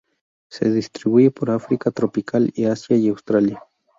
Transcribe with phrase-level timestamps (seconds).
[0.49, 3.61] Se distribuye por África tropical, Asia y Australia.